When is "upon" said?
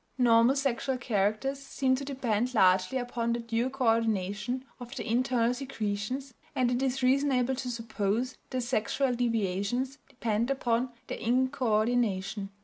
2.97-3.33, 10.49-10.89